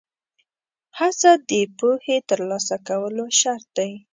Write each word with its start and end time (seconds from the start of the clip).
هڅه 0.99 1.31
د 1.49 1.51
پوهې 1.77 2.17
ترلاسه 2.29 2.75
کولو 2.87 3.25
شرط 3.39 3.67
دی. 3.77 3.91